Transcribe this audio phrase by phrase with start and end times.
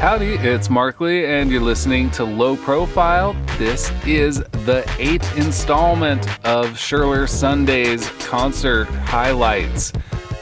[0.00, 3.36] Howdy, it's Markley, and you're listening to Low Profile.
[3.58, 9.92] This is the eighth installment of Scherler Sunday's concert highlights.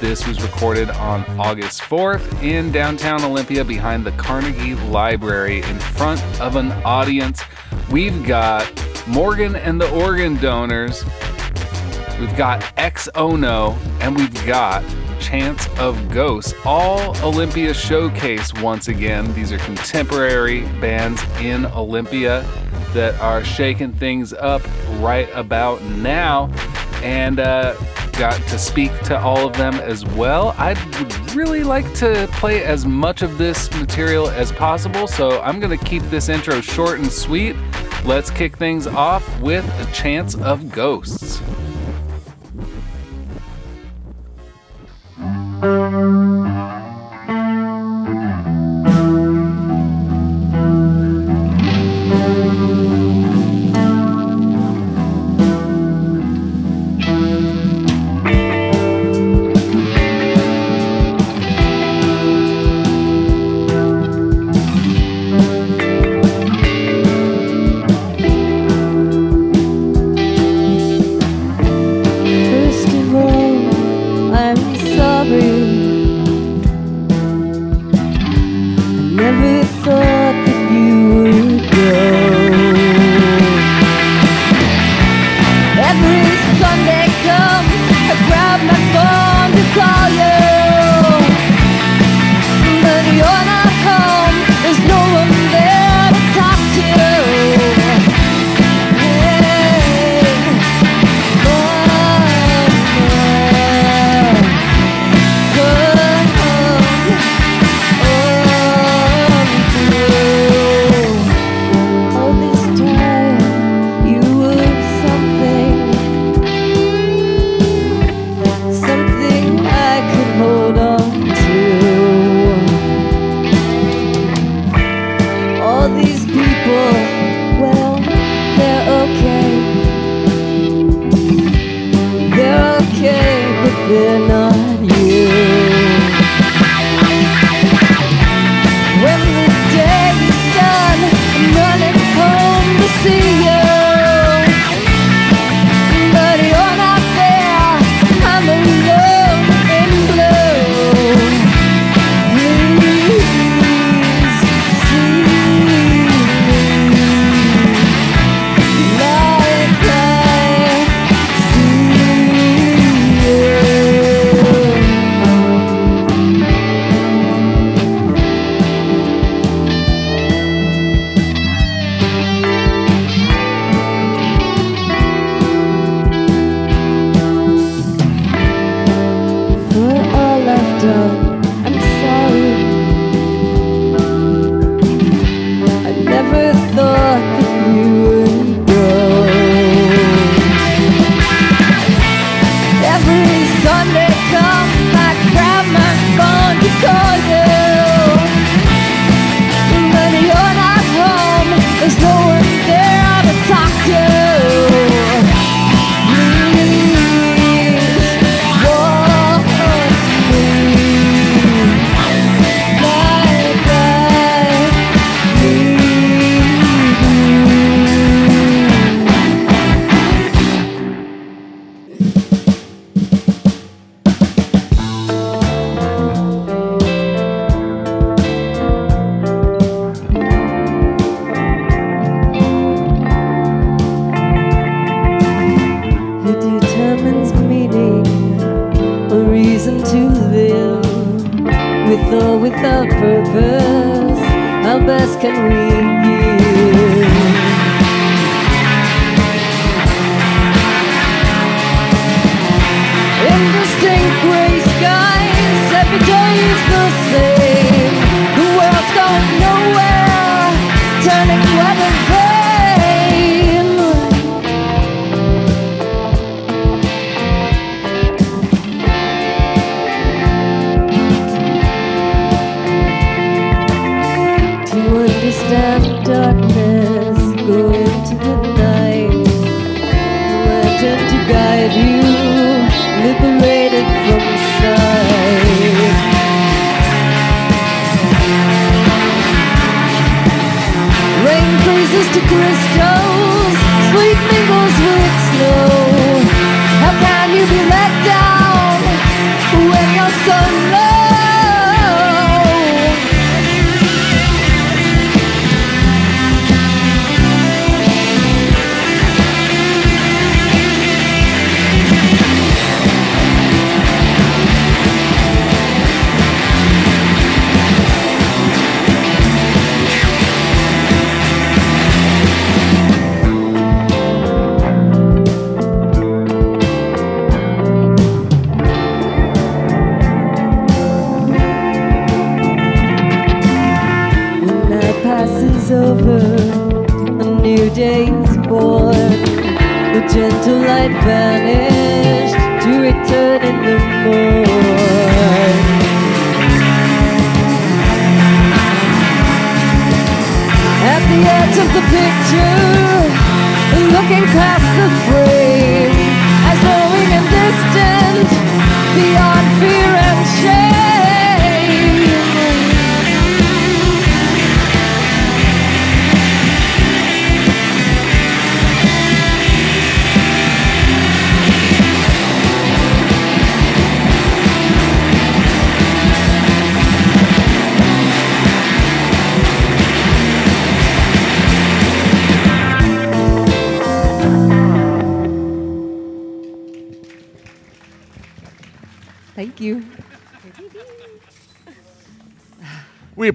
[0.01, 6.23] This was recorded on August 4th in downtown Olympia behind the Carnegie Library in front
[6.41, 7.43] of an audience.
[7.91, 8.73] We've got
[9.09, 11.03] Morgan and the Organ Donors,
[12.21, 14.85] we've got XOHNO, and we've got
[15.29, 16.55] Chance of Ghosts.
[16.65, 19.31] All Olympia showcase once again.
[19.35, 22.47] These are contemporary bands in Olympia
[22.95, 24.63] that are shaking things up
[25.01, 26.47] right about now.
[27.03, 27.75] And uh,
[28.13, 30.55] got to speak to all of them as well.
[30.57, 35.61] I would really like to play as much of this material as possible, so I'm
[35.61, 37.55] going to keep this intro short and sweet.
[38.03, 41.43] Let's kick things off with a chance of ghosts.
[45.61, 46.28] Música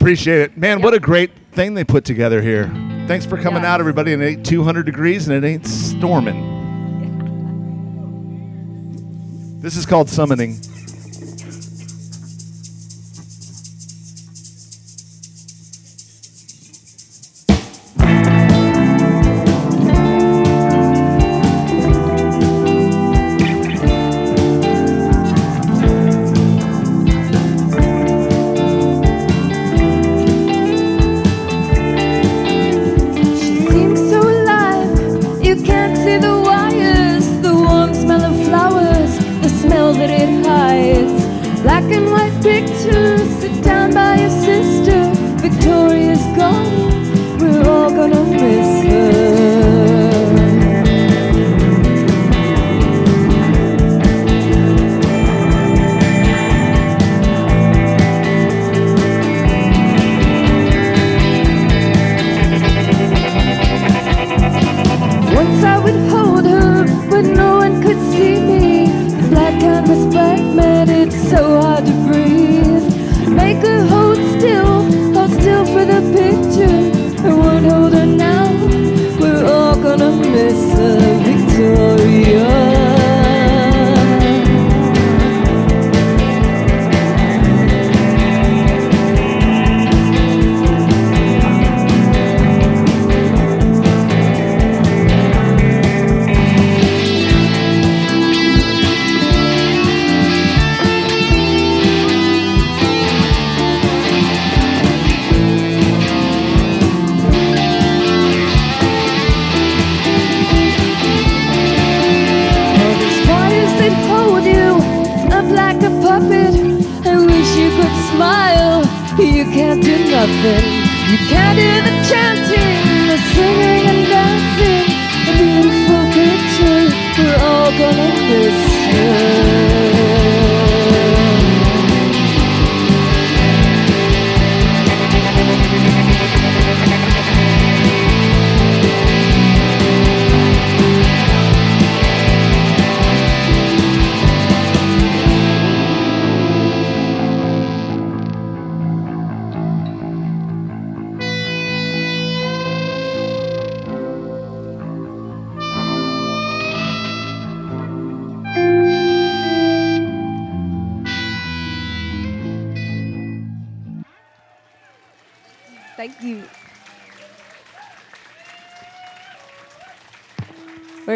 [0.03, 0.57] appreciate it.
[0.57, 0.83] Man, yep.
[0.83, 2.67] what a great thing they put together here.
[3.07, 3.73] Thanks for coming yeah.
[3.73, 4.11] out, everybody.
[4.11, 6.51] And it ain't 200 degrees and it ain't storming.
[9.63, 10.59] This is called summoning.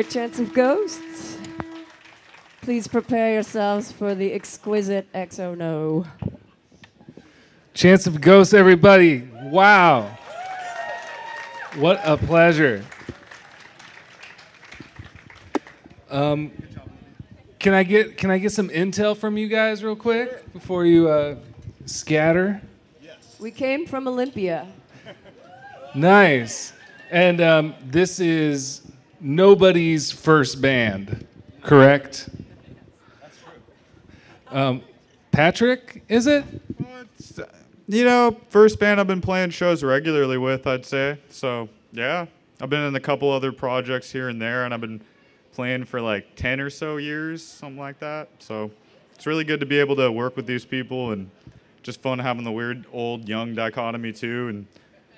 [0.03, 1.37] Chance of Ghosts.
[2.61, 6.07] Please prepare yourselves for the exquisite XOHNO.
[7.73, 9.29] Chance of Ghosts, everybody.
[9.43, 10.17] Wow.
[11.75, 12.83] What a pleasure.
[16.09, 16.51] Um,
[17.59, 21.09] can I get can I get some intel from you guys real quick before you
[21.09, 21.35] uh,
[21.85, 22.61] scatter?
[23.01, 23.37] Yes.
[23.39, 24.67] We came from Olympia.
[25.95, 26.73] nice.
[27.11, 28.86] And um, this is
[29.19, 31.25] nobody's first band,
[31.63, 32.29] correct?
[33.21, 34.57] That's true.
[34.57, 34.83] Um,
[35.31, 36.45] Patrick, is it?
[37.89, 41.19] You know, first band I've been playing shows regularly with, I'd say.
[41.29, 42.25] So, yeah.
[42.59, 45.01] I've been in a couple other projects here and there, and I've been
[45.53, 48.29] playing for like 10 or so years, something like that.
[48.39, 48.71] So,
[49.15, 51.31] it's really good to be able to work with these people and
[51.81, 54.49] just fun having the weird old young dichotomy too.
[54.49, 54.67] And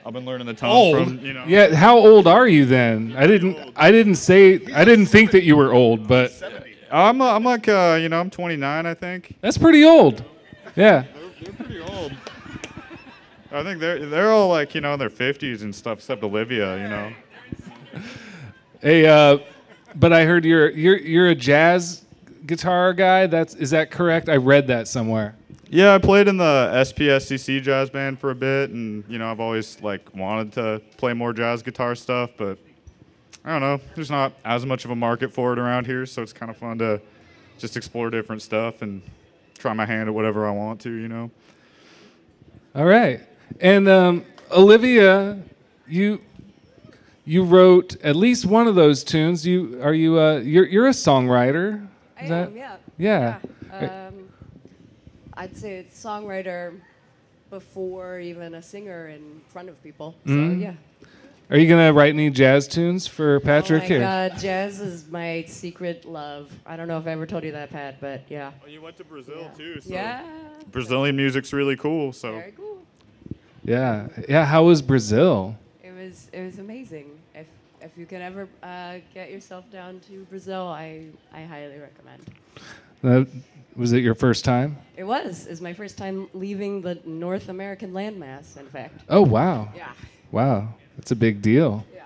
[0.05, 1.07] I've been learning the ton Old?
[1.07, 1.43] from, you know.
[1.47, 1.73] Yeah.
[1.75, 3.13] How old are you then?
[3.17, 3.73] I didn't.
[3.75, 4.59] I didn't say.
[4.73, 6.31] I didn't think that you were old, but
[6.91, 9.35] I'm, uh, I'm like, uh, you know, I'm 29, I think.
[9.41, 10.23] that's pretty old.
[10.75, 11.03] Yeah.
[11.41, 12.13] They're pretty old.
[13.51, 16.77] I think they're they're all like you know in their 50s and stuff, except Olivia.
[16.77, 17.11] You know.
[18.81, 19.39] Hey, uh,
[19.95, 22.05] but I heard you're you're you're a jazz
[22.45, 23.27] guitar guy.
[23.27, 24.29] That's is that correct?
[24.29, 25.35] I read that somewhere.
[25.71, 29.39] Yeah, I played in the SPSCC jazz band for a bit, and you know I've
[29.39, 32.57] always like wanted to play more jazz guitar stuff, but
[33.45, 33.79] I don't know.
[33.93, 36.57] There's not as much of a market for it around here, so it's kind of
[36.57, 36.99] fun to
[37.59, 39.01] just explore different stuff and
[39.59, 40.91] try my hand at whatever I want to.
[40.91, 41.31] You know.
[42.73, 43.21] All right.
[43.61, 45.37] And um, Olivia,
[45.87, 46.19] you
[47.25, 49.45] you wrote at least one of those tunes.
[49.45, 51.87] You are you uh, you're you're a songwriter.
[52.19, 52.75] I Is that- am, yeah.
[52.97, 53.39] Yeah.
[53.81, 54.07] Yeah.
[54.07, 54.08] Um,
[55.39, 56.73] I'd say it's songwriter
[57.49, 60.13] before even a singer in front of people.
[60.25, 60.61] So Mhm.
[60.61, 60.73] yeah.
[61.49, 63.99] Are you gonna write any jazz tunes for Patrick oh my here?
[64.01, 66.51] God, jazz is my secret love.
[66.65, 68.51] I don't know if I ever told you that, Pat, but yeah.
[68.61, 69.57] Well, you went to Brazil Yeah.
[69.57, 70.23] too, so Yeah.
[70.71, 72.11] Brazilian music's really cool.
[72.11, 72.83] So Very cool.
[73.63, 74.09] Yeah.
[74.27, 74.45] Yeah.
[74.45, 75.55] How was Brazil?
[75.81, 77.17] It was it was amazing.
[77.33, 77.47] If
[77.81, 82.21] if you can ever uh, get yourself down to Brazil, I I highly recommend.
[83.01, 83.23] Uh,
[83.75, 84.77] was it your first time?
[84.97, 85.45] It was.
[85.47, 88.57] It was my first time leaving the North American landmass.
[88.57, 89.01] In fact.
[89.09, 89.69] Oh wow.
[89.75, 89.91] Yeah.
[90.31, 90.73] Wow.
[90.97, 91.85] That's a big deal.
[91.93, 92.03] Yeah.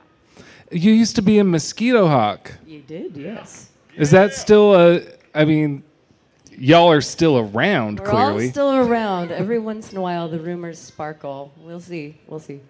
[0.71, 2.51] You used to be a mosquito hawk.
[2.65, 3.15] You did.
[3.17, 3.69] Yes.
[3.95, 5.01] Is that still a?
[5.35, 5.83] I mean,
[6.51, 7.99] y'all are still around.
[7.99, 9.31] We're clearly, all still around.
[9.31, 11.51] Every once in a while, the rumors sparkle.
[11.57, 12.19] We'll see.
[12.27, 12.61] We'll see.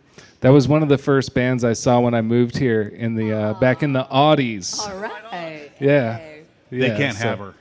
[0.41, 3.33] that was one of the first bands I saw when I moved here in the
[3.33, 4.79] uh, back in the Audis.
[4.79, 5.71] All right.
[5.79, 6.15] Yeah.
[6.15, 6.43] Okay.
[6.69, 7.53] They Yeah, can't so- have her.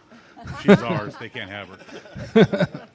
[0.62, 1.14] She's ours.
[1.18, 2.68] They can't have her.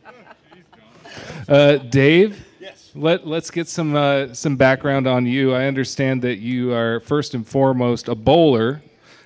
[1.48, 2.46] Uh, Dave.
[2.60, 2.92] Yes.
[2.94, 5.54] Let Let's get some uh, some background on you.
[5.54, 8.82] I understand that you are first and foremost a bowler.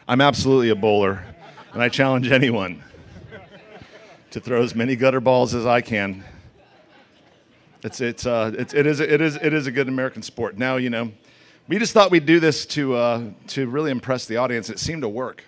[0.07, 1.25] I'm absolutely a bowler,
[1.73, 2.83] and I challenge anyone
[4.31, 6.23] to throw as many gutter balls as I can.
[7.83, 10.57] It's it's uh it's, it is it is it is a good American sport.
[10.57, 11.11] Now you know,
[11.67, 14.69] we just thought we'd do this to uh, to really impress the audience.
[14.69, 15.43] It seemed to work.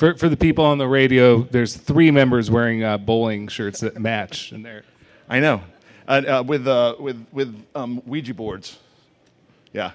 [0.00, 4.00] For for the people on the radio, there's three members wearing uh, bowling shirts that
[4.00, 4.82] match, and they're
[5.28, 5.60] I know,
[6.08, 8.78] uh, uh, with uh, with with um, Ouija boards.
[9.74, 9.92] Yeah.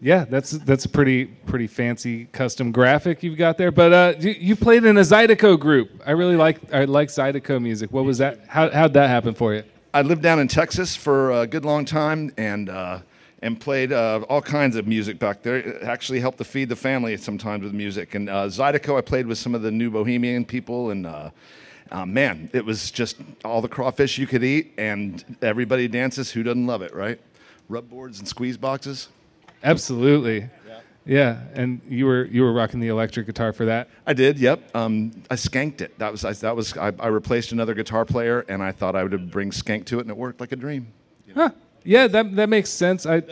[0.00, 3.70] Yeah, that's that's a pretty pretty fancy custom graphic you've got there.
[3.70, 6.02] But uh, you, you played in a Zydeco group.
[6.04, 7.92] I really like I like Zydeco music.
[7.92, 8.40] What was that?
[8.48, 9.62] How how'd that happen for you?
[9.94, 12.98] I lived down in Texas for a good long time and uh,
[13.42, 15.56] and played uh, all kinds of music back there.
[15.56, 18.14] It actually helped to feed the family sometimes with music.
[18.14, 21.30] And uh, Zydeco, I played with some of the new Bohemian people, and uh,
[21.90, 26.30] uh, man, it was just all the crawfish you could eat, and everybody dances.
[26.32, 27.20] Who doesn't love it, right?
[27.68, 29.08] Rub boards and squeeze boxes.
[29.62, 30.48] Absolutely.
[31.08, 31.38] Yeah.
[31.54, 33.88] and you were you were rocking the electric guitar for that.
[34.06, 34.40] I did.
[34.40, 34.74] Yep.
[34.74, 35.96] Um, I skanked it.
[35.98, 39.04] That was I, that was I, I replaced another guitar player, and I thought I
[39.04, 40.88] would bring skank to it, and it worked like a dream.
[41.32, 41.50] Huh.
[41.86, 43.06] Yeah, that that makes sense.
[43.06, 43.22] I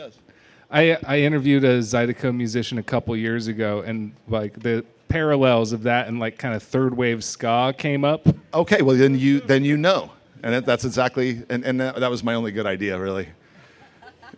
[0.71, 5.83] I I interviewed a Zydeco musician a couple years ago, and like the parallels of
[5.83, 8.27] that and like kind of third wave ska came up.
[8.53, 12.09] Okay, well then you then you know, and that, that's exactly and, and that, that
[12.09, 13.29] was my only good idea really.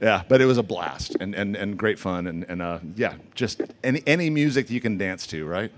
[0.02, 3.14] Yeah, but it was a blast and, and, and great fun and, and uh, yeah,
[3.34, 5.72] just any any music you can dance to, right?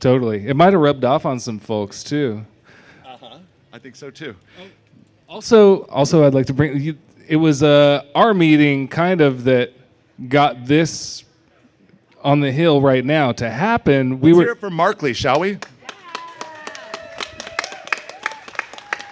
[0.00, 0.46] Totally.
[0.46, 2.44] It might have rubbed off on some folks too.
[3.04, 3.38] Uh huh.
[3.72, 4.36] I think so too.
[5.28, 6.80] Also, also, I'd like to bring.
[6.80, 6.96] You,
[7.28, 9.72] it was uh, our meeting, kind of, that
[10.28, 11.24] got this
[12.22, 14.20] on the hill right now to happen.
[14.20, 15.58] We Let's were hear it for Markley, shall we?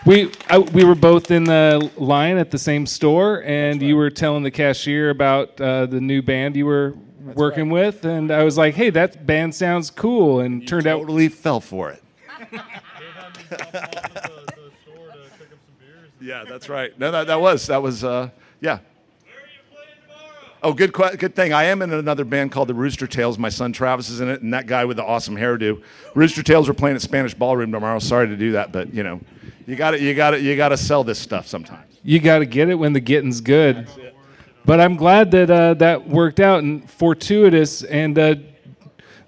[0.06, 4.10] we I, we were both in the line at the same store, and you were
[4.10, 6.94] telling the cashier about uh, the new band you were
[7.34, 11.28] working with, and I was like, "Hey, that band sounds cool," and turned out Totally
[11.28, 12.02] fell for it.
[16.20, 16.98] Yeah, that's right.
[16.98, 18.30] No, that, that was that was uh,
[18.60, 18.78] yeah.
[20.62, 21.52] Oh, good, good thing.
[21.52, 23.38] I am in another band called the Rooster Tails.
[23.38, 25.80] My son Travis is in it, and that guy with the awesome hairdo.
[26.14, 28.00] Rooster Tails are playing at Spanish Ballroom tomorrow.
[28.00, 29.20] Sorry to do that, but you know,
[29.66, 32.00] you got to, you got to, you got to sell this stuff sometimes.
[32.02, 33.86] you got to get it when the getting's good.
[34.64, 37.84] but I'm glad that uh, that worked out and fortuitous.
[37.84, 38.34] And uh,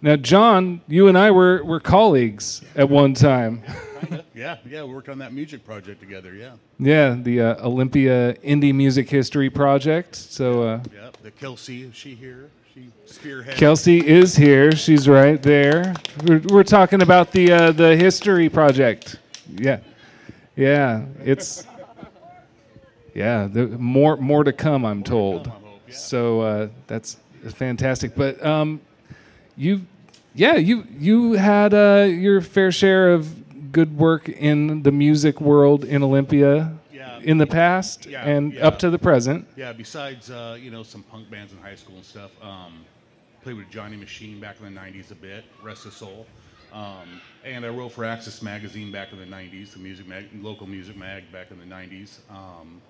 [0.01, 3.63] now, John, you and I were were colleagues at one time.
[4.35, 6.35] Yeah, yeah, we worked on that music project together.
[6.35, 10.15] Yeah, Yeah, the uh, Olympia Indie Music History Project.
[10.15, 11.11] So uh, yeah.
[11.23, 12.51] The Kelsey, is she here?
[12.73, 13.57] She spearhead.
[13.57, 14.73] Kelsey is here.
[14.73, 15.95] She's right there.
[16.25, 19.17] We're, we're talking about the uh, the history project.
[19.53, 19.81] Yeah,
[20.55, 21.07] yeah.
[21.25, 21.67] It's
[23.15, 23.49] yeah.
[23.51, 24.85] The, more more to come.
[24.85, 25.51] I'm told.
[25.91, 27.17] So uh, that's
[27.55, 28.15] fantastic.
[28.15, 28.81] But um,
[29.57, 29.83] you,
[30.35, 33.29] yeah, you you had uh, your fair share of
[33.79, 36.73] good work in the music world in Olympia.
[36.91, 37.21] Yeah.
[37.23, 38.67] In the past Yeah, and yeah.
[38.67, 39.47] up to the present.
[39.57, 42.33] Yeah, besides uh, you know some punk bands in high school and stuff.
[42.43, 42.73] Um,
[43.43, 45.45] played with Johnny Machine back in the '90s a bit.
[45.63, 46.27] Rest his soul.
[46.73, 50.67] Um, and I wrote for Axis Magazine back in the '90s, the music mag, local
[50.67, 52.19] music mag back in the '90s.
[52.31, 52.83] Um,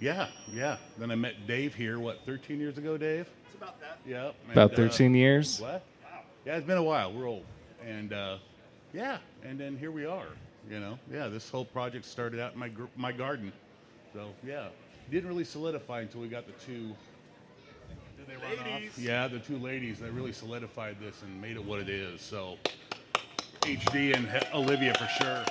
[0.00, 0.76] yeah, yeah.
[0.98, 1.98] Then I met Dave here.
[1.98, 3.26] What, 13 years ago, Dave?
[3.46, 3.98] It's about that.
[4.06, 4.34] Yep.
[4.52, 5.60] About and, uh, 13 years.
[5.60, 5.70] What?
[6.04, 6.20] Wow.
[6.44, 7.12] Yeah, it's been a while.
[7.12, 7.44] We're old.
[7.84, 8.36] And uh,
[8.92, 10.26] yeah, and then here we are.
[10.70, 13.52] You know, yeah, this whole project started out in my gr- my garden.
[14.14, 14.68] So yeah,
[15.10, 16.94] didn't really solidify until we got the two.
[18.16, 18.98] Did they run off?
[18.98, 22.22] Yeah, the two ladies that really solidified this and made it what it is.
[22.22, 22.56] So
[23.60, 25.44] HD and he- Olivia for sure.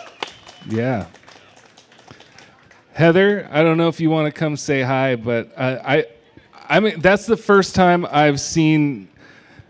[0.70, 1.06] Yeah.
[2.94, 6.06] Heather, I don't know if you want to come say hi, but uh, I,
[6.70, 9.10] I mean, that's the first time I've seen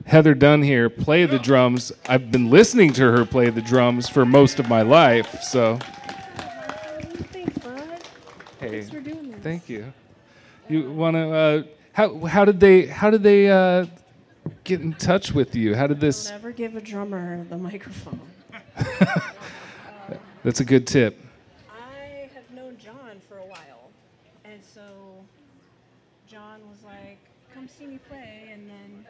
[0.06, 1.92] Heather Dunn here play the drums.
[2.08, 5.78] I've been listening to her play the drums for most of my life, so
[7.32, 7.82] Thanks, bud.
[8.60, 9.40] hey, Thanks for doing this.
[9.42, 9.94] thank you.
[10.70, 11.32] You want to?
[11.32, 13.86] Uh, how how did they how did they uh,
[14.64, 15.76] get in touch with you?
[15.76, 16.30] How did this?
[16.30, 18.20] Never give a drummer the microphone.
[20.44, 21.20] That's a good tip.
[21.70, 23.92] I have known John for a while,
[24.44, 24.82] and so
[26.28, 27.18] John was like,
[27.54, 29.06] "Come see me play," and then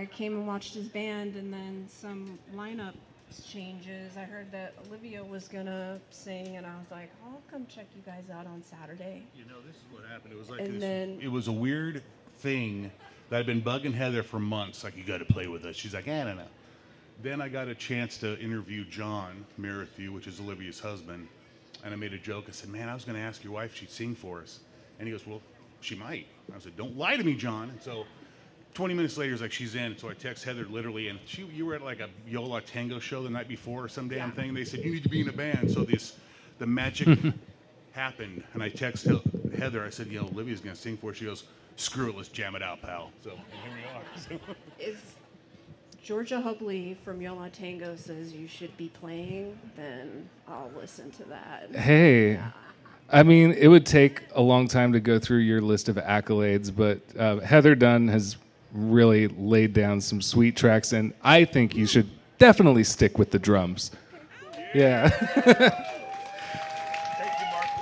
[0.00, 2.94] I came and watched his band, and then some lineup
[3.46, 4.16] changes.
[4.16, 8.00] I heard that Olivia was gonna sing, and I was like, "I'll come check you
[8.06, 10.32] guys out on Saturday." You know, this is what happened.
[10.32, 12.02] It was like And this, then- it was a weird
[12.38, 12.90] thing
[13.28, 14.82] that I'd been bugging Heather for months.
[14.84, 15.76] Like, you got to play with us.
[15.76, 16.48] She's like, I don't know.
[17.22, 21.28] Then I got a chance to interview John Marathew, which is Olivia's husband,
[21.84, 22.46] and I made a joke.
[22.48, 24.60] I said, "Man, I was going to ask your wife if she'd sing for us,"
[24.98, 25.42] and he goes, "Well,
[25.82, 28.06] she might." I said, "Don't lie to me, John." And so.
[28.74, 29.96] 20 minutes later, it's like, she's in.
[29.98, 32.98] So I text Heather literally, and she, you were at like a Yo La Tengo
[32.98, 34.54] show the night before or some damn thing.
[34.54, 35.70] They said, you need to be in a band.
[35.70, 36.16] So this,
[36.58, 37.18] the magic
[37.92, 38.44] happened.
[38.54, 39.06] And I text
[39.58, 41.16] Heather, I said, you know, Olivia's going to sing for us.
[41.16, 41.44] She goes,
[41.76, 43.10] screw it, let's jam it out, pal.
[43.24, 44.38] So and here we are.
[44.46, 45.16] So- If
[46.02, 51.24] Georgia Hubley from Yo La Tengo says you should be playing, then I'll listen to
[51.24, 51.74] that.
[51.74, 52.40] Hey,
[53.12, 56.74] I mean, it would take a long time to go through your list of accolades,
[56.74, 58.36] but uh, Heather Dunn has
[58.72, 63.38] really laid down some sweet tracks, and I think you should definitely stick with the
[63.38, 63.90] drums.
[64.74, 65.10] Yeah.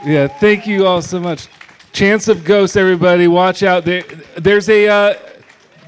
[0.05, 1.49] yeah, thank you all so much.
[1.93, 3.85] Chance of Ghosts, everybody, watch out.
[3.85, 4.03] There,
[4.37, 4.89] there's a.
[4.89, 5.15] Uh,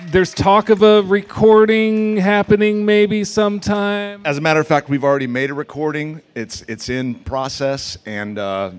[0.06, 4.22] there's talk of a recording happening maybe sometime.
[4.24, 6.20] As a matter of fact, we've already made a recording.
[6.34, 8.72] It's it's in process and uh,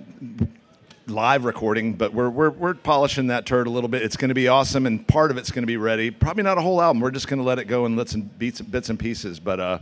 [1.07, 4.01] live recording, but we're, we're we're polishing that turd a little bit.
[4.01, 6.11] It's going to be awesome, and part of it's going to be ready.
[6.11, 7.01] Probably not a whole album.
[7.01, 9.39] We're just going to let it go in bits and beats, bits and pieces.
[9.39, 9.79] But uh,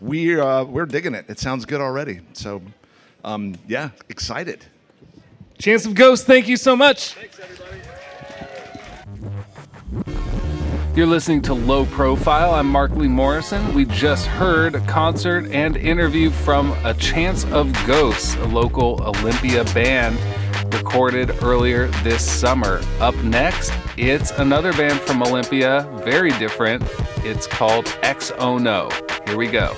[0.00, 1.26] we uh, we're digging it.
[1.28, 2.20] It sounds good already.
[2.32, 2.62] So
[3.24, 4.64] um, yeah, excited.
[5.58, 7.16] Chance of Ghosts, thank you so much.
[10.94, 12.52] You're listening to Low Profile.
[12.52, 13.72] I'm Mark Lee Morrison.
[13.72, 19.64] We just heard a concert and interview from A Chance of Ghosts, a local Olympia
[19.72, 20.18] band
[20.74, 22.82] recorded earlier this summer.
[23.00, 26.82] Up next, it's another band from Olympia, very different.
[27.24, 29.26] It's called XOHNO.
[29.26, 29.74] Here we go.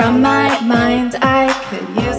[0.00, 1.14] from my mind.
[1.20, 2.09] I could use.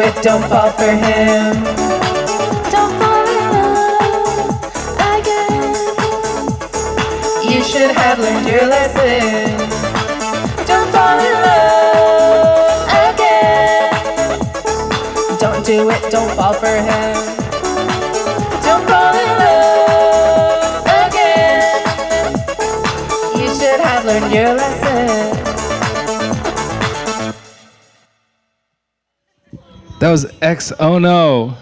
[0.00, 1.62] it, don't fall for him.
[2.72, 4.56] Don't fall in love
[5.16, 5.74] again.
[7.42, 9.58] You should have learned your lesson.
[10.66, 13.90] Don't fall in love again.
[15.38, 17.14] Don't do it, don't fall for him.
[18.64, 22.32] Don't fall in love again.
[23.40, 24.69] You should have learned your lesson.
[30.00, 31.58] That was X Oh No.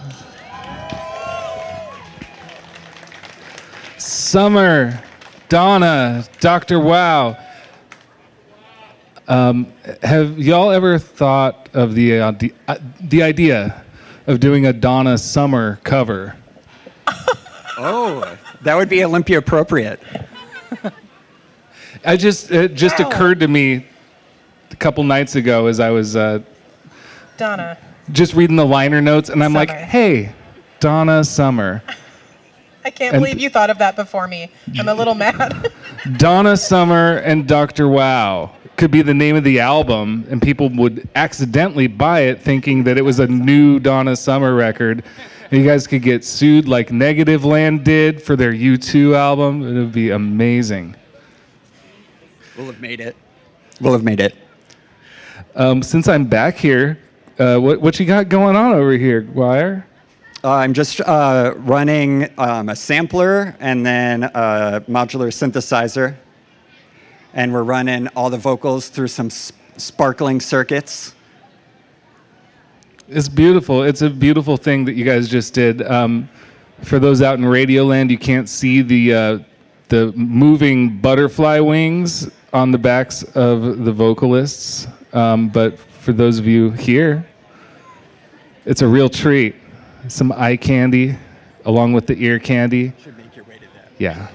[3.96, 5.02] Summer,
[5.48, 6.78] Donna, Dr.
[6.78, 7.36] Wow.
[9.26, 9.72] Um,
[10.04, 13.84] have y'all ever thought of the, uh, the, uh, the idea
[14.28, 16.36] of doing a Donna Summer cover?
[17.80, 20.00] Oh, that would be Olympia appropriate.
[22.04, 23.86] I just it just occurred to me
[24.72, 26.40] a couple nights ago as I was uh,
[27.36, 27.78] Donna.
[28.12, 30.32] Just reading the liner notes, and I'm like, "Hey,
[30.80, 31.82] Donna Summer,
[32.84, 34.50] I can't And- believe you thought of that before me.
[34.78, 35.70] I'm a little mad.
[36.16, 37.88] Donna Summer and Dr.
[37.88, 42.84] Wow could be the name of the album, and people would accidentally buy it thinking
[42.84, 45.02] that it was a new Donna Summer record.
[45.50, 49.62] And you guys could get sued like Negativland did for their U2 album.
[49.66, 50.94] It would be amazing.
[52.56, 53.16] We'll have made it.
[53.80, 54.36] We'll have made it.
[55.56, 56.98] Um, since I'm back here,
[57.38, 59.86] uh, what, what you got going on over here, Guire?
[60.44, 66.16] Uh, I'm just uh, running um, a sampler and then a modular synthesizer.
[67.34, 71.14] And we're running all the vocals through some s- sparkling circuits.
[73.08, 73.82] It's beautiful.
[73.82, 75.82] It's a beautiful thing that you guys just did.
[75.82, 76.28] Um,
[76.82, 79.38] for those out in Radioland, you can't see the uh,
[79.88, 86.46] the moving butterfly wings on the backs of the vocalists, um, but for those of
[86.46, 87.26] you here,
[88.68, 89.56] it's a real treat.
[90.08, 91.16] Some eye candy,
[91.64, 92.92] along with the ear candy.
[93.02, 93.88] Should make your way to that.
[93.98, 94.28] Yeah.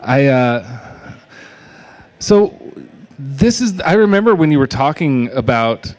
[0.00, 1.12] I uh
[2.18, 2.54] so
[3.18, 5.94] this is I remember when you were talking about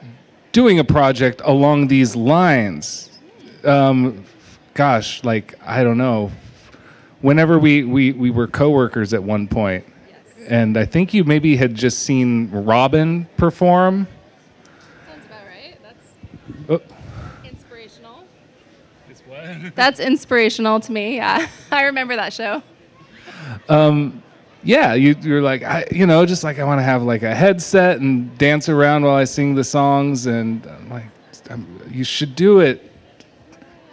[0.52, 3.10] doing a project along these lines.
[3.64, 4.26] Um
[4.74, 6.32] gosh, like I don't know.
[7.22, 9.86] Whenever we we we were coworkers at one point.
[10.50, 14.08] And I think you maybe had just seen Robin perform.
[15.06, 15.78] Sounds about right.
[15.82, 16.16] That's
[16.70, 16.97] Oh.
[19.76, 21.16] That's inspirational to me.
[21.16, 22.64] Yeah, I remember that show.
[23.70, 24.22] um,
[24.64, 27.34] yeah, you, you're like, I, you know, just like I want to have like a
[27.34, 31.06] headset and dance around while I sing the songs, and I'm like,
[31.50, 32.92] I'm, you should do it.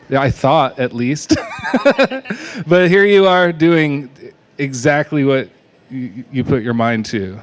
[0.09, 1.37] Yeah, I thought at least,
[2.67, 4.11] but here you are doing
[4.59, 5.49] exactly what
[5.91, 7.41] you, you put your mind to.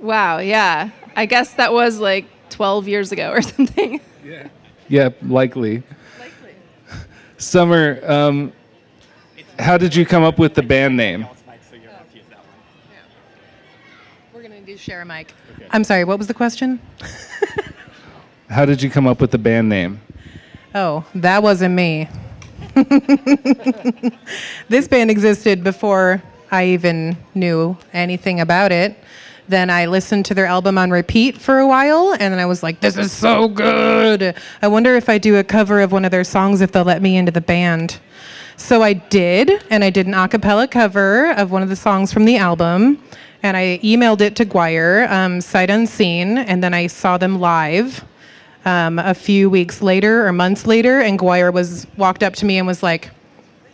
[0.00, 0.38] Wow.
[0.38, 0.90] Yeah.
[1.14, 4.00] I guess that was like 12 years ago or something.
[4.88, 5.82] Yeah, likely.
[7.38, 8.52] Summer, um,
[9.58, 11.26] how did you come up with the band name?
[14.32, 15.34] We're going to do share a mic.
[15.70, 16.80] I'm sorry, what was the question?
[18.48, 20.00] How did you come up with the band name?
[20.74, 22.08] Oh, that wasn't me.
[24.68, 28.96] this band existed before I even knew anything about it.
[29.48, 32.62] Then I listened to their album on repeat for a while, and then I was
[32.62, 34.34] like, this is so good.
[34.60, 37.00] I wonder if I do a cover of one of their songs, if they'll let
[37.00, 38.00] me into the band.
[38.56, 42.12] So I did, and I did an a cappella cover of one of the songs
[42.12, 43.02] from the album,
[43.42, 48.04] and I emailed it to Guire, um, sight unseen, and then I saw them live
[48.64, 52.58] um, a few weeks later or months later, and Guire was walked up to me
[52.58, 53.10] and was like,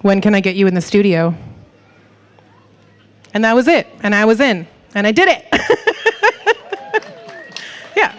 [0.02, 1.34] "When can I get you in the studio?"
[3.32, 5.46] And that was it, and I was in, and I did it.
[7.94, 8.14] Yeah.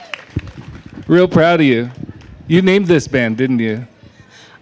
[1.07, 1.89] Real proud of you.
[2.47, 3.87] You named this band, didn't you?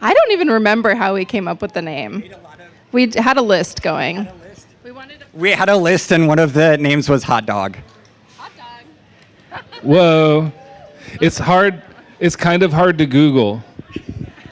[0.01, 2.23] I don't even remember how we came up with the name.
[2.91, 4.27] We had a list going.
[5.33, 7.77] We had a list, and one of the names was Hot Dog.
[8.37, 9.63] Hot Dog.
[9.83, 10.51] Whoa.
[11.19, 11.81] It's hard.
[12.19, 13.61] It's kind of hard to Google.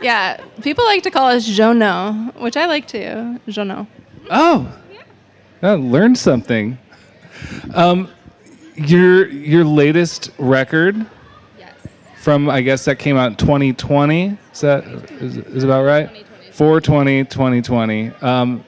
[0.01, 3.39] Yeah, people like to call us Jono, which I like too.
[3.47, 3.87] Jono.
[4.29, 4.71] Oh,
[5.61, 6.77] I learned something.
[7.73, 8.09] Um,
[8.75, 11.05] your your latest record.
[11.57, 11.73] yes.
[12.17, 14.37] From I guess that came out in 2020.
[14.53, 14.85] Is that
[15.21, 16.25] is, is about right?
[16.53, 18.09] 420 2020.
[18.21, 18.63] Um,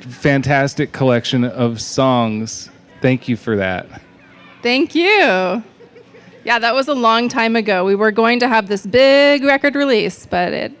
[0.00, 2.70] fantastic collection of songs.
[3.00, 3.86] Thank you for that.
[4.62, 5.62] Thank you.
[6.44, 7.84] Yeah, that was a long time ago.
[7.84, 10.72] We were going to have this big record release, but it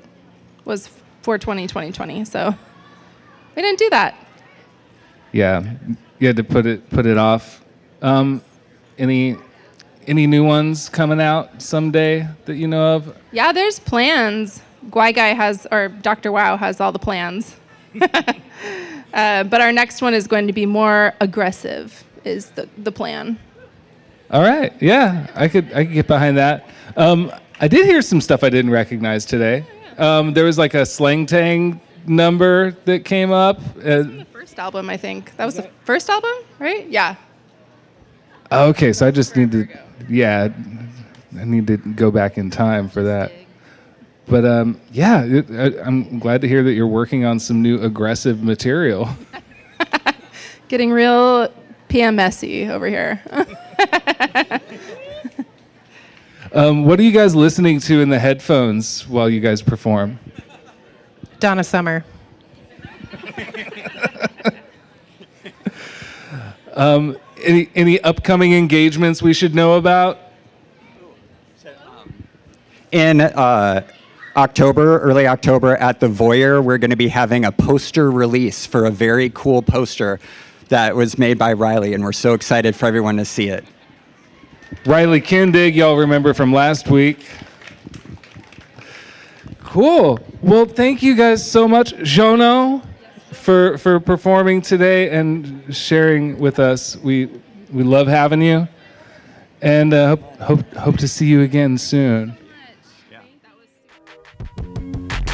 [0.64, 0.90] was
[1.22, 2.54] for 2020, so
[3.56, 4.14] we didn't do that.
[5.32, 5.62] Yeah,
[6.24, 7.62] you had to put it put it off.
[8.00, 8.40] Um,
[8.96, 9.36] any
[10.06, 13.14] any new ones coming out someday that you know of?
[13.30, 14.62] Yeah, there's plans.
[14.90, 16.32] Guy Guy has, or Dr.
[16.32, 17.56] Wow has all the plans.
[18.00, 23.38] uh, but our next one is going to be more aggressive, is the, the plan.
[24.30, 26.70] All right, yeah, I could I could get behind that.
[26.96, 29.66] Um, I did hear some stuff I didn't recognize today.
[29.98, 33.60] Um, there was like a slang tang number that came up.
[33.84, 35.36] Uh, First album, I think.
[35.36, 36.88] That was the first album, right?
[36.88, 37.16] Yeah.
[38.52, 39.66] Okay, so I just need to,
[40.08, 40.48] yeah,
[41.36, 43.32] I need to go back in time for that.
[44.28, 47.80] But um, yeah, it, I, I'm glad to hear that you're working on some new
[47.82, 49.08] aggressive material.
[50.68, 51.52] Getting real
[51.88, 53.20] PMSy over here.
[56.52, 60.20] Um, what are you guys listening to in the headphones while you guys perform?
[61.40, 62.04] Donna Summer.
[66.74, 70.18] Um, any any upcoming engagements we should know about?
[72.90, 73.86] In uh,
[74.36, 78.86] October, early October, at the Voyeur, we're going to be having a poster release for
[78.86, 80.20] a very cool poster
[80.68, 83.64] that was made by Riley, and we're so excited for everyone to see it.
[84.86, 87.26] Riley Kindig, y'all remember from last week.
[89.62, 90.18] Cool.
[90.40, 92.84] Well, thank you guys so much, Jono,
[93.34, 96.96] for for performing today and sharing with us.
[96.96, 97.26] We
[97.72, 98.68] we love having you,
[99.60, 102.36] and uh, hope, hope hope to see you again soon.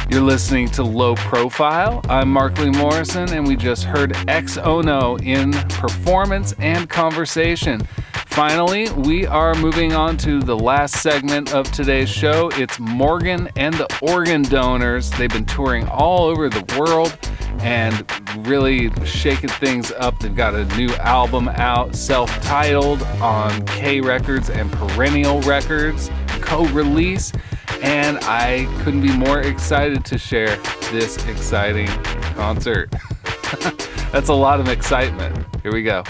[0.09, 2.01] You're listening to Low Profile.
[2.09, 7.87] I'm Mark Lee Morrison, and we just heard XOHNO in performance and conversation.
[8.31, 12.49] Finally, we are moving on to the last segment of today's show.
[12.53, 15.11] It's Morgan and the Organ Donors.
[15.11, 17.17] They've been touring all over the world
[17.59, 18.09] and
[18.47, 20.17] really shaking things up.
[20.19, 26.09] They've got a new album out, self titled, on K Records and Perennial Records,
[26.39, 27.33] co release.
[27.81, 30.55] And I couldn't be more excited to share
[30.89, 31.89] this exciting
[32.35, 32.93] concert.
[34.13, 35.45] That's a lot of excitement.
[35.63, 36.05] Here we go.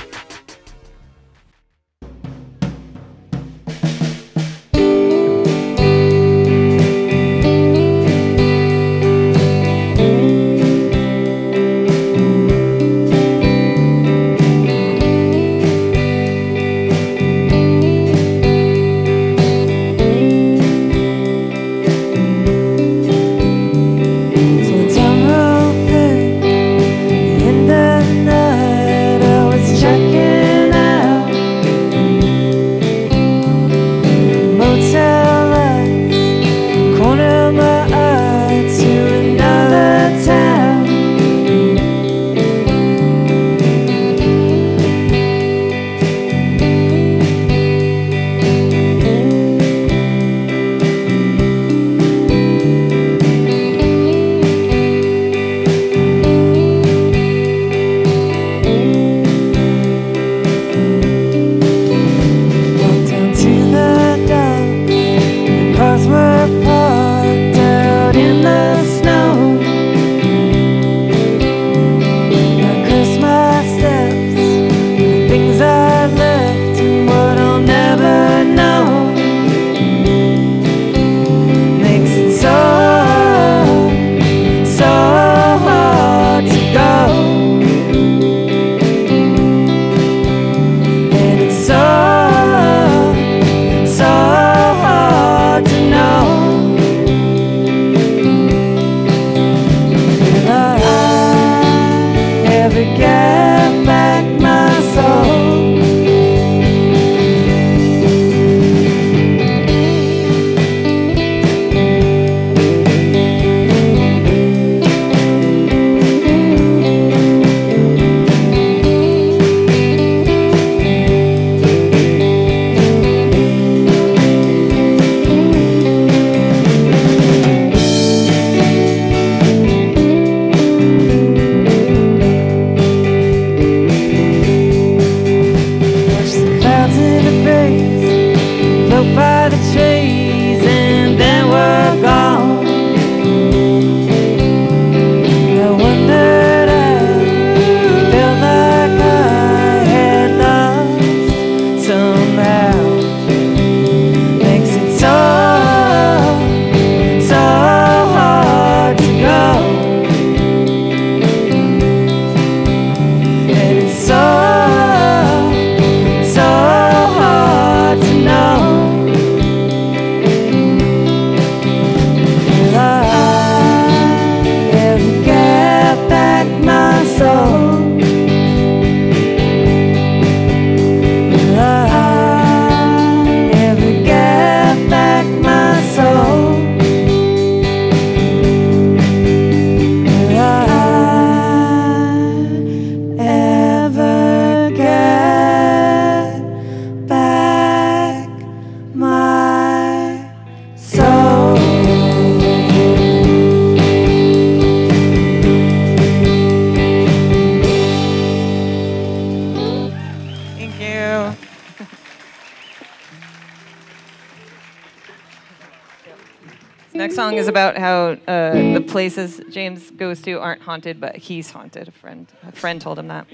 [219.01, 221.87] places James goes to aren't haunted, but he's haunted.
[221.87, 223.25] A friend, a friend told him that.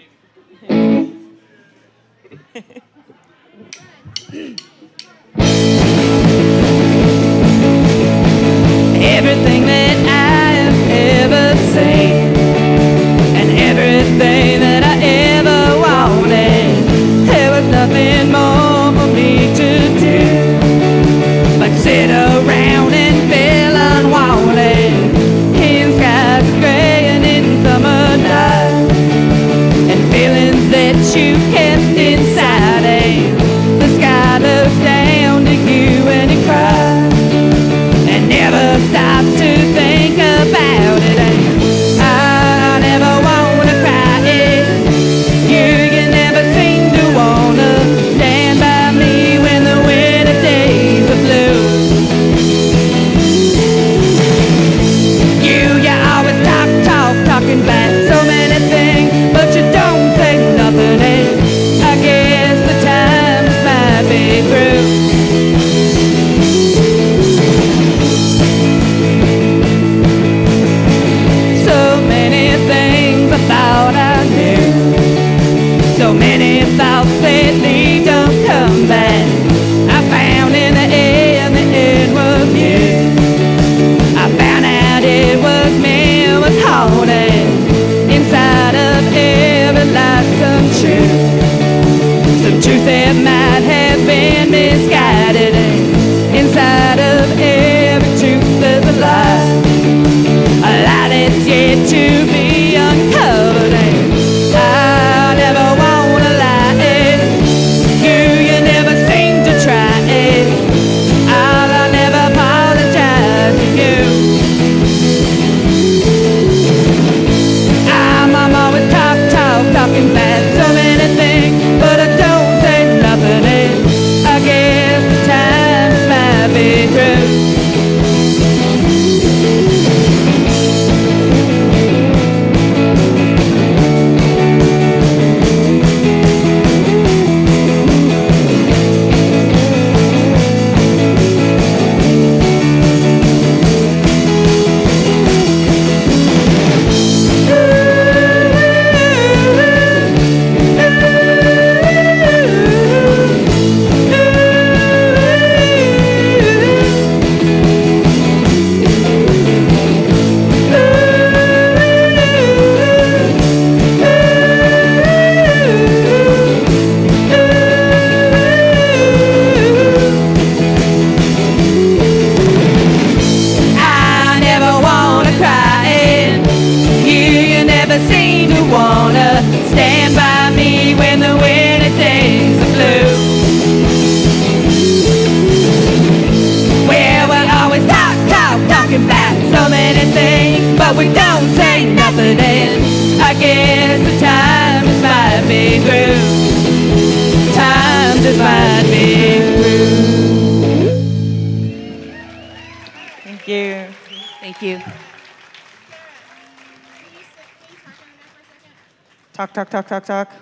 [209.87, 210.33] Talk, talk,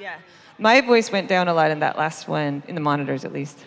[0.00, 0.16] yeah.
[0.58, 3.66] My voice went down a lot in that last one, in the monitors at least.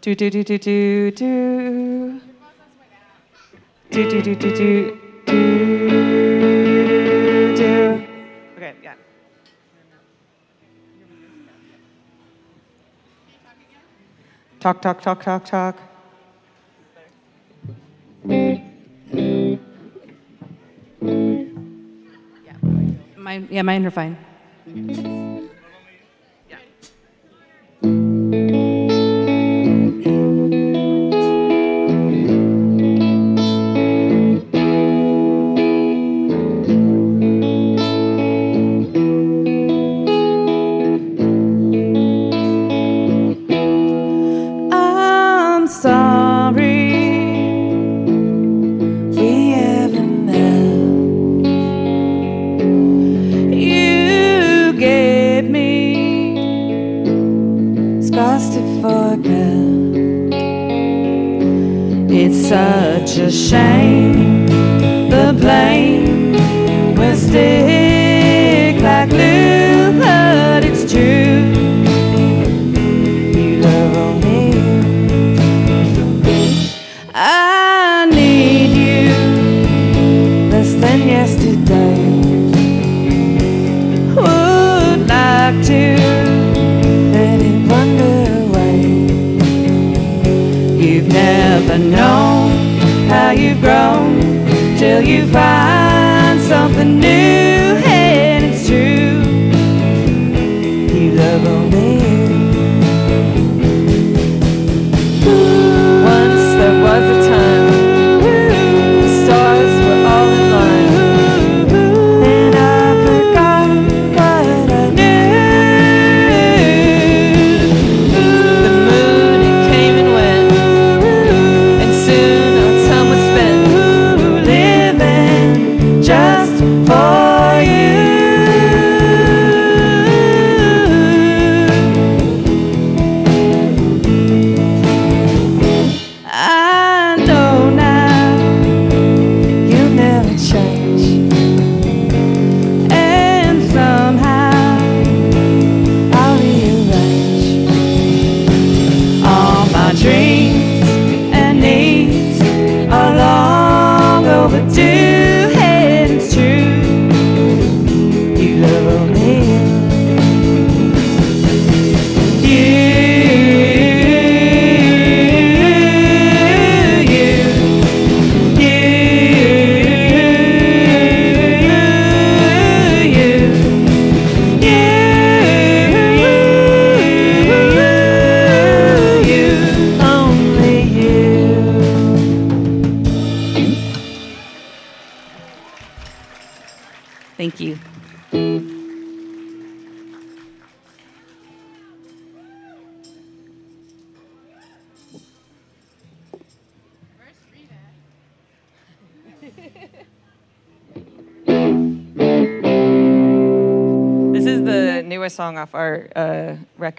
[0.00, 2.20] Do, do, do, do, do, do.
[3.90, 5.36] Do, do, do, do, do, do,
[7.56, 8.06] do.
[8.56, 8.94] Okay, yeah.
[14.60, 15.76] Talk, talk, talk, talk, talk.
[23.50, 25.19] yeah, mine are fine.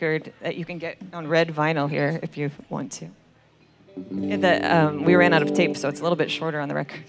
[0.02, 3.08] record that you can get on red vinyl here if you want to.
[3.96, 6.76] The, um, we ran out of tape, so it's a little bit shorter on the
[6.76, 7.04] record.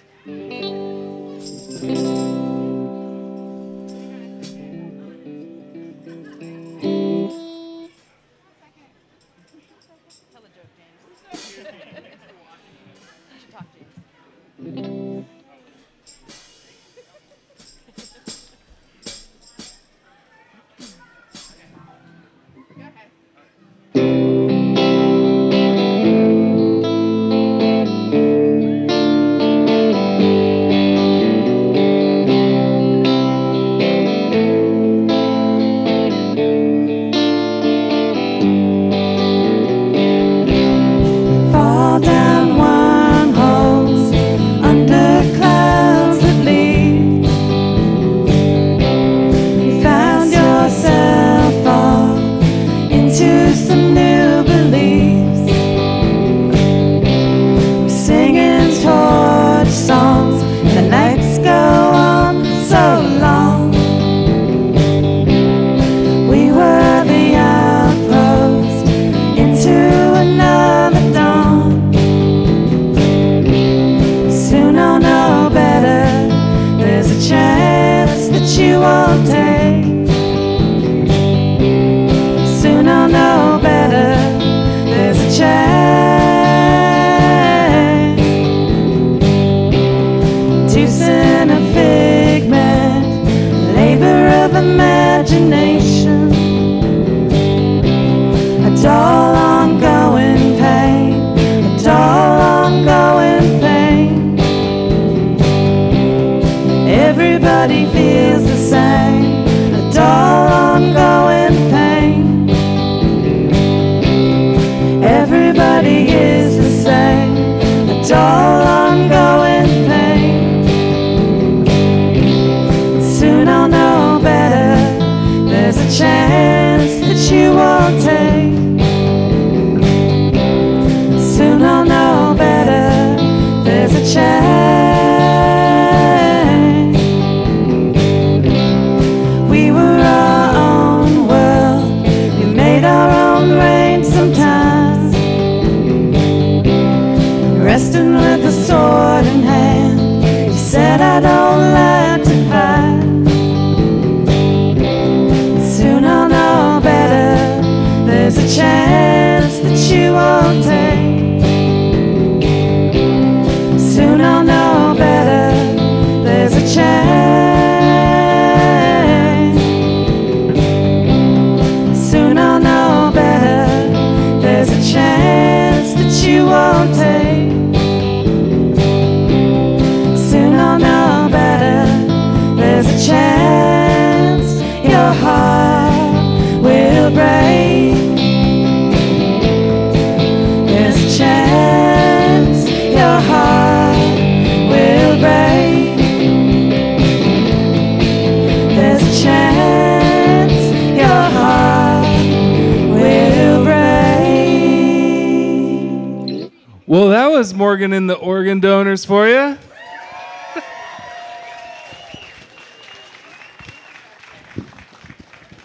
[207.91, 209.59] And the organ donors for you.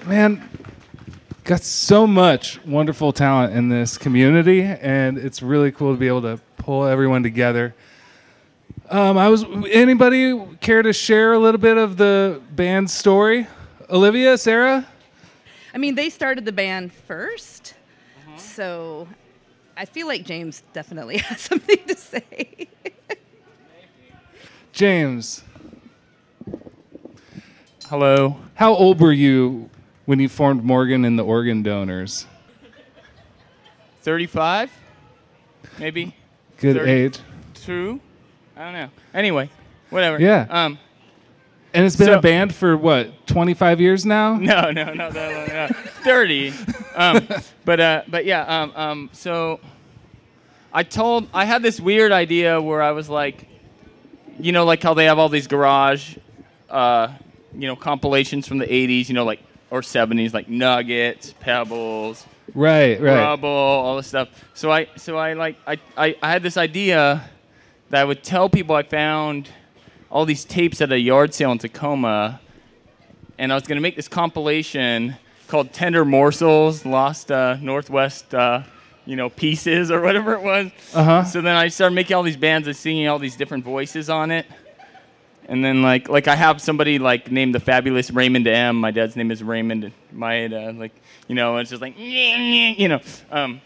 [0.05, 0.41] Man,
[1.43, 6.21] got so much wonderful talent in this community, and it's really cool to be able
[6.21, 7.75] to pull everyone together.
[8.89, 9.43] Um, I was.
[9.69, 13.47] Anybody care to share a little bit of the band's story?
[13.89, 14.87] Olivia, Sara.
[15.73, 17.73] I mean, they started the band 1st
[18.27, 18.37] Uh-huh.
[18.37, 19.07] so
[19.77, 22.67] I feel like James definitely has something to say.
[24.73, 25.43] James.
[27.85, 28.37] Hello.
[28.55, 29.69] How old were you
[30.05, 32.25] when you formed Morgan and the Organ Donors?
[34.01, 34.71] 35?
[35.77, 36.15] Maybe?
[36.57, 37.19] Good age.
[37.53, 37.99] Two?
[38.55, 38.89] I don't know.
[39.13, 39.51] Anyway,
[39.91, 40.19] whatever.
[40.19, 40.47] Yeah.
[40.49, 40.79] Um,
[41.73, 44.35] And it's been So- a band for what, 25 years now?
[44.37, 45.47] no, no, not that long.
[45.47, 45.67] No.
[46.03, 46.53] 30.
[46.95, 47.27] Um,
[47.65, 49.59] but, uh, but yeah, um, um, so
[50.73, 53.47] I told, I had this weird idea where I was like,
[54.39, 56.17] you know, like how they have all these garage,
[56.69, 57.09] uh,
[57.53, 62.99] you know, compilations from the 80s, you know, like, or 70s, like Nuggets, Pebbles, Right,
[63.01, 63.15] right.
[63.17, 64.29] Rubble, all this stuff.
[64.53, 67.29] So I, so I like, I, I, I had this idea
[67.89, 69.49] that I would tell people I found
[70.09, 72.39] all these tapes at a yard sale in Tacoma,
[73.37, 75.15] and I was gonna make this compilation
[75.47, 78.63] called Tender Morsels, Lost uh, Northwest, uh,
[79.05, 80.71] you know, Pieces or whatever it was.
[80.93, 81.23] Uh-huh.
[81.23, 84.31] So then I started making all these bands and singing all these different voices on
[84.31, 84.45] it.
[85.49, 88.75] And then like like I have somebody like named the fabulous Raymond M.
[88.75, 89.93] My dad's name is Raymond.
[90.11, 90.91] My uh, like
[91.29, 92.99] you know it's just like you know.
[93.31, 93.61] Um,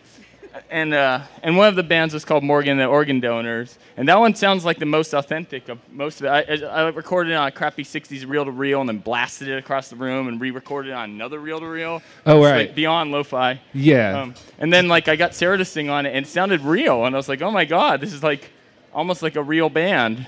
[0.69, 4.19] and uh, and one of the bands was called Morgan the Organ Donors, and that
[4.19, 6.29] one sounds like the most authentic of most of it.
[6.29, 9.89] I, I, I recorded it on a crappy '60s reel-to-reel, and then blasted it across
[9.89, 12.01] the room, and re-recorded it on another reel-to-reel.
[12.25, 12.67] Oh, right.
[12.67, 13.61] like beyond lo-fi.
[13.73, 14.21] Yeah.
[14.21, 17.05] Um, and then like I got Sara to sing on it, and it sounded real,
[17.05, 18.51] and I was like, oh my god, this is like
[18.93, 20.25] almost like a real band.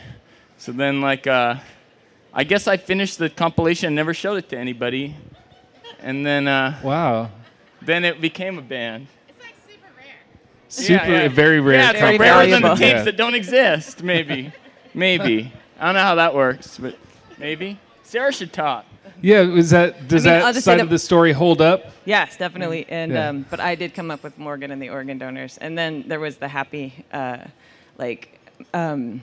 [0.57, 1.55] So then like uh,
[2.33, 5.15] I guess I finished the compilation and never showed it to anybody,
[5.99, 7.31] and then uh, wow,
[7.81, 9.07] then it became a band.
[10.73, 11.79] Super, very rare.
[11.79, 12.19] Yeah, it's compilation.
[12.35, 13.03] rarer than the tapes Yeah.
[13.03, 14.03] that don't exist.
[14.03, 14.51] Maybe,
[14.93, 15.53] maybe.
[15.79, 16.97] I don't know how that works, but
[17.37, 17.77] maybe.
[18.03, 18.85] Sara should talk.
[19.21, 21.61] Yeah, is that does I mean, that just say side that- of the story hold
[21.61, 21.85] up?
[22.05, 22.85] Yes, definitely.
[22.89, 23.29] And Yeah.
[23.29, 26.19] um, but I did come up with Morgan and the organ donors, and then there
[26.19, 27.37] was the happy, uh,
[27.97, 28.39] like,
[28.73, 29.21] um,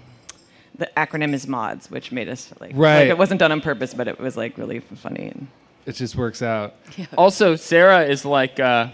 [0.79, 3.01] the acronym is mods, which made us like, Right.
[3.01, 5.27] like it wasn't done on purpose, but it was like really funny.
[5.29, 5.49] And
[5.85, 6.75] It just works out.
[7.19, 8.87] Also, Sara is like, uh,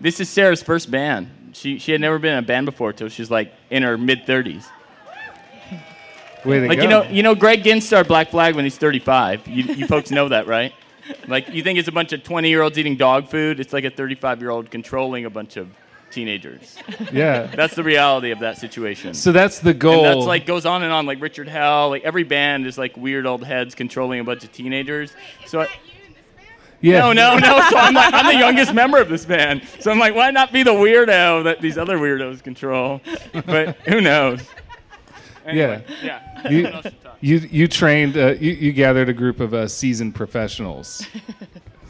[0.00, 1.28] this is Sara's first band.
[1.52, 4.26] She she had never been in a band before till she's like in her mid
[4.26, 4.68] thirties.
[6.44, 6.82] Like go.
[6.82, 9.46] you know you know Greg Ginn started Black Flag when he's 35.
[9.46, 10.72] You you folks know that, right?
[11.28, 13.60] Like you think it's a bunch of 20 year olds eating dog food?
[13.60, 15.68] It's like a 35 year old controlling a bunch of
[16.10, 16.76] teenagers.
[17.12, 17.46] Yeah.
[17.46, 19.14] That's the reality of that situation.
[19.14, 20.04] So that's the goal.
[20.04, 21.06] And that's like goes on and on.
[21.06, 24.52] Like Richard Hell, like every band is like weird old heads controlling a bunch of
[24.52, 25.14] teenagers.
[25.46, 25.62] So.
[25.62, 25.68] I,
[26.82, 26.98] Yeah.
[27.00, 27.60] No, no, no.
[27.70, 29.62] So I'm like, I'm the youngest member of this band.
[29.80, 33.00] So I'm like, why not be the weirdo that these other weirdos control?
[33.32, 34.40] But who knows?
[35.46, 36.48] Anyway, yeah.
[36.50, 37.16] You, Someone else should talk.
[37.20, 40.98] you, you trained, uh, you, you gathered a group of uh, seasoned professionals.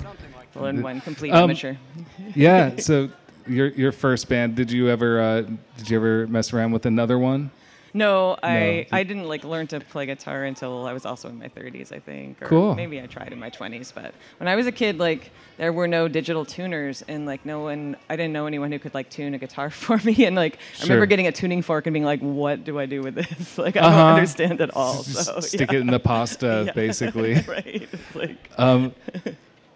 [0.00, 0.60] Something like that.
[0.60, 1.74] Well, and one complete Um, amateur.
[2.34, 2.76] yeah.
[2.76, 3.10] So
[3.46, 5.42] your your first band, did you ever uh,
[5.76, 7.50] did you ever mess around with another one?
[7.94, 8.98] No, I No.
[8.98, 11.98] I didn't like learn to play guitar until I was also in my 30s, I
[11.98, 12.40] think.
[12.42, 12.74] Or Cool.
[12.74, 15.86] Maybe I tried in my 20s, but when I was a kid, like there were
[15.86, 19.34] no digital tuners, and like no one, I didn't know anyone who could like tune
[19.34, 22.20] a guitar for me, and like I remember getting a tuning fork and being like,
[22.20, 23.58] what do I do with this?
[23.66, 24.14] like I don't Uh-huh.
[24.14, 25.02] understand at all.
[25.02, 25.78] So, stick yeah.
[25.78, 27.34] it in the pasta, Yeah, basically.
[27.46, 27.88] right.
[28.14, 28.38] Like.
[28.58, 28.94] Um,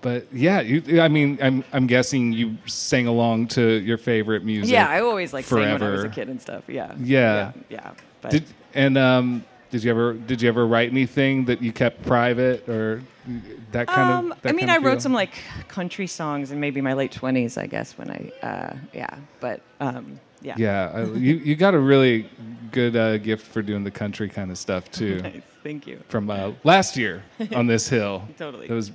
[0.03, 4.73] but yeah, you, I mean, I'm I'm guessing you sang along to your favorite music.
[4.73, 6.64] Yeah, I always like sang when I was a kid and stuff.
[6.69, 6.95] Yeah.
[6.99, 7.53] Yeah.
[7.69, 7.71] Yeah.
[7.71, 7.93] yeah,
[8.27, 12.03] But Did and um, did you ever did you ever write anything that you kept
[12.03, 13.03] private or
[13.72, 14.43] that kind um, of?
[14.43, 15.01] That I mean, I wrote feel?
[15.01, 15.35] some like
[15.68, 19.18] country songs in maybe my late twenties, I guess, when I, uh, yeah.
[19.41, 20.55] But um, yeah.
[20.57, 22.29] Yeah, I, you you got a really
[22.70, 25.20] good uh, gift for doing the country kind of stuff too.
[25.22, 26.01] Nice, thank you.
[26.09, 27.24] From uh, last year
[27.55, 28.29] on this hill.
[28.39, 28.68] Totally.
[28.68, 28.93] It was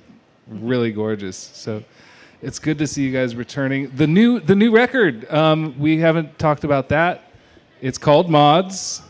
[0.48, 1.36] really gorgeous.
[1.36, 1.82] So
[2.40, 3.90] it's good to see you guys returning.
[3.94, 5.30] The new the new record.
[5.30, 7.30] Um, we haven't talked about that.
[7.80, 9.02] It's called Mods,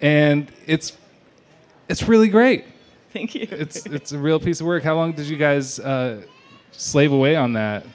[0.00, 0.96] and it's
[1.88, 2.64] it's really great.
[3.12, 3.46] Thank you.
[3.50, 4.82] It's it's a real piece of work.
[4.82, 6.22] How long did you guys uh,
[6.72, 7.86] slave away on that?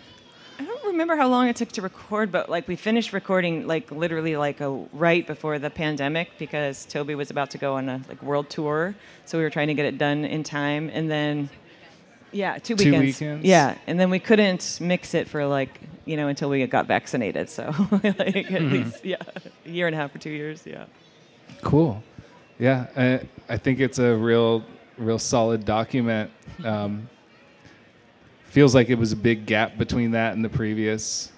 [0.59, 3.91] I don't remember how long it took to record, but like we finished recording like
[3.91, 8.01] literally like a right before the pandemic because Tobi was about to go on a
[8.07, 8.95] like world tour,
[9.25, 11.49] so we were trying to get it done in time, and then
[12.31, 13.19] yeah, two weekends.
[13.19, 13.45] Two weekends.
[13.45, 17.49] Yeah, and then we couldn't mix it for like you know, until we got vaccinated.
[17.49, 18.71] So like at Mhm.
[18.71, 19.17] least yeah,
[19.65, 20.63] a year and a half or two years.
[20.65, 20.85] Yeah.
[21.61, 22.01] Cool.
[22.59, 24.63] Yeah, I, I think it's a real,
[24.97, 26.29] real solid document.
[26.63, 27.09] Um,
[28.45, 31.31] feels like it was a big gap between that and the previous.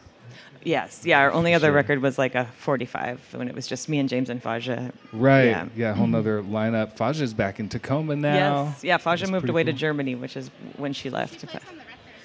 [0.65, 1.01] Yes.
[1.05, 1.19] Yeah.
[1.19, 1.73] Our only other Sure.
[1.73, 4.91] record was like a 45 when it was just me and James and Faja.
[5.11, 5.45] Right.
[5.47, 5.67] Yeah.
[5.75, 5.91] Yeah.
[5.91, 6.93] a whole nother lineup.
[6.93, 8.65] Faja's back in Tacoma now.
[8.75, 8.83] Yes.
[8.83, 8.97] Yeah.
[8.97, 9.73] Faja That's moved away to.
[9.73, 11.45] Germany, which is when she left.
[11.51, 11.61] But,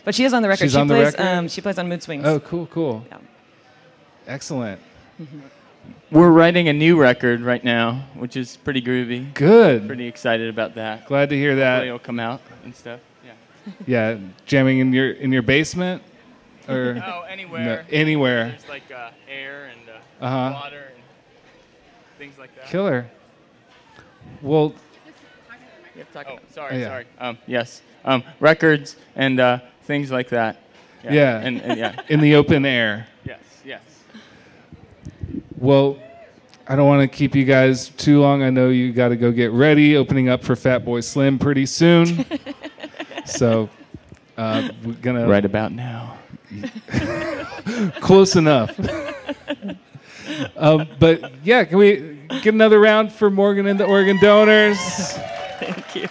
[0.05, 0.65] but she is on the record.
[0.67, 1.13] She's she on the plays.
[1.15, 1.27] record?
[1.27, 2.25] Um, she plays on Mood Swings.
[2.25, 3.05] Oh, cool, cool.
[4.29, 4.81] Excellent.
[6.11, 9.33] We're writing a new record right now, which is pretty groovy.
[9.35, 9.87] Good.
[9.87, 11.07] Pretty excited about that.
[11.07, 11.71] Glad to hear that.
[11.71, 13.01] Hopefully it'll come out and stuff.
[13.25, 13.33] Yeah.
[13.87, 16.03] Yeah, jamming in your in your basement,
[16.69, 17.65] or Oh, anywhere.
[17.65, 18.49] No, anywhere.
[18.51, 20.53] There's like uh, air and uh, Uh-huh.
[20.63, 21.03] water and
[22.19, 22.67] things like that.
[22.67, 23.07] Killer.
[24.43, 24.75] Well,
[26.15, 26.87] Oh, sorry, Yeah.
[26.89, 27.05] sorry.
[27.19, 27.83] Um, yes.
[28.05, 30.57] Um, records and uh, things like that.
[31.05, 32.01] yeah, And, and yeah.
[32.09, 33.07] in the open air.
[33.25, 33.41] Yes.
[33.65, 33.83] Yes.
[35.61, 35.99] Well,
[36.69, 38.43] I don't want to keep you guys too long.
[38.43, 39.97] I know you got to go get ready.
[39.97, 42.25] Opening up for Fatboy Slim pretty soon.
[43.25, 43.69] so
[44.37, 46.19] uh, we're gonna Right about now.
[48.01, 48.79] Close enough.
[50.57, 54.79] um, but yeah, can we get another round for Morgan and the Organ Donors?
[55.59, 56.09] Thank you.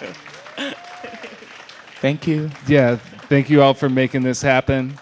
[2.02, 2.52] Thank you.
[2.68, 2.98] Yeah,
[3.30, 5.00] thank you all for making this happen.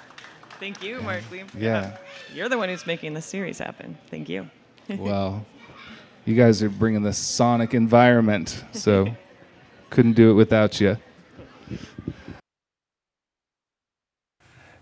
[0.60, 1.24] Thank you, Mark.
[1.32, 1.98] We, Yeah.
[2.36, 3.98] You're the one who's making this series happen.
[4.12, 4.50] Thank you.
[5.00, 5.46] Well,
[6.26, 9.08] you guys are bringing the sonic environment, so
[9.90, 10.98] couldn't do it without you.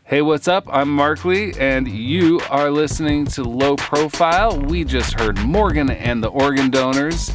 [0.03, 0.65] Hey, what's up?
[0.67, 4.59] I'm Mark Lee, and you are listening to Low Profile.
[4.59, 7.31] We just heard Morgan and the Organ Donors.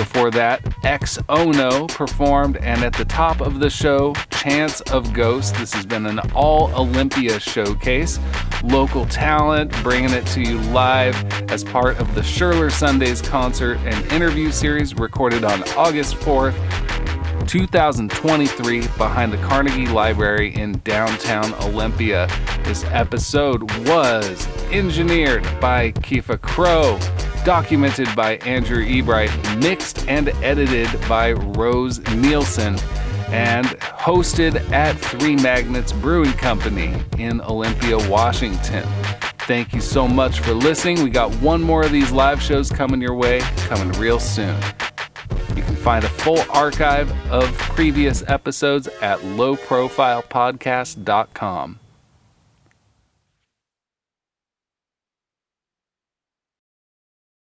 [0.00, 5.54] Before that, Ex Ono performed, and at the top of the show, Chance of Ghost.
[5.56, 8.18] This has been an all Olympia showcase.
[8.64, 11.14] Local talent bringing it to you live
[11.50, 16.56] as part of the Scherler Sundays concert and interview series recorded on August 4th
[17.46, 22.28] 2023 behind the Carnegie Library in downtown Olympia.
[22.64, 26.98] This episode was engineered by Kefa Crow,
[27.44, 32.76] documented by Andrew Ebright, mixed and edited by Rose Nielsen,
[33.28, 38.86] and hosted at Three Magnets Brewing Company in Olympia, Washington.
[39.40, 41.02] Thank you so much for listening.
[41.02, 44.56] We got one more of these live shows coming your way, coming real soon.
[45.56, 51.79] You can find a full archive of previous episodes at lowprofilepodcast.com.